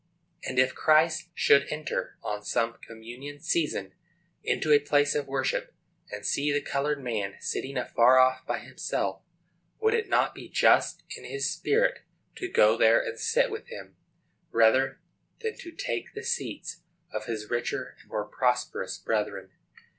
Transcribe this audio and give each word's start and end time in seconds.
And 0.43 0.57
if 0.57 0.73
Christ 0.73 1.29
should 1.35 1.67
enter, 1.71 2.17
on 2.23 2.43
some 2.43 2.79
communion 2.81 3.39
season, 3.39 3.93
into 4.41 4.71
a 4.71 4.79
place 4.79 5.13
of 5.13 5.27
worship, 5.27 5.75
and 6.09 6.25
see 6.25 6.51
the 6.51 6.59
colored 6.59 6.99
man 7.03 7.35
sitting 7.39 7.77
afar 7.77 8.17
off 8.17 8.43
by 8.47 8.57
himself, 8.61 9.21
would 9.79 9.93
it 9.93 10.09
not 10.09 10.33
be 10.33 10.49
just 10.49 11.03
in 11.15 11.23
his 11.25 11.51
spirit 11.53 11.99
to 12.37 12.47
go 12.47 12.77
there 12.77 12.99
and 12.99 13.19
sit 13.19 13.51
with 13.51 13.67
him, 13.67 13.95
rather 14.49 14.99
than 15.41 15.55
to 15.59 15.71
take 15.71 16.15
the 16.15 16.23
seats 16.23 16.81
of 17.13 17.25
his 17.27 17.51
richer 17.51 17.95
and 17.99 18.09
more 18.09 18.25
prosperous 18.25 18.97
brethren? 18.97 19.51